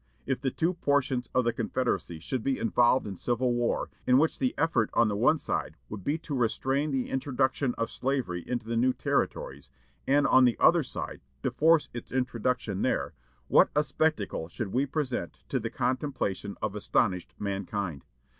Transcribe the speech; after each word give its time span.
If 0.25 0.41
the 0.41 0.49
two 0.49 0.73
portions 0.73 1.29
of 1.35 1.45
the 1.45 1.53
confederacy 1.53 2.17
should 2.17 2.41
be 2.43 2.57
involved 2.57 3.05
in 3.05 3.17
civil 3.17 3.53
war, 3.53 3.91
in 4.07 4.17
which 4.17 4.39
the 4.39 4.55
effort 4.57 4.89
on 4.95 5.09
the 5.09 5.15
one 5.15 5.37
side 5.37 5.77
would 5.89 6.03
be 6.03 6.17
to 6.17 6.33
restrain 6.33 6.89
the 6.89 7.07
introduction 7.11 7.75
of 7.75 7.91
slavery 7.91 8.43
into 8.49 8.65
the 8.65 8.75
new 8.75 8.93
territories, 8.93 9.69
and, 10.07 10.25
on 10.25 10.45
the 10.45 10.57
other 10.59 10.81
side, 10.81 11.21
to 11.43 11.51
force 11.51 11.87
its 11.93 12.11
introduction 12.11 12.81
there, 12.81 13.13
what 13.47 13.69
a 13.75 13.83
spectacle 13.83 14.49
should 14.49 14.69
we 14.73 14.87
present 14.87 15.43
to 15.49 15.59
the 15.59 15.69
contemplation 15.69 16.57
of 16.63 16.73
astonished 16.73 17.35
mankind! 17.37 18.03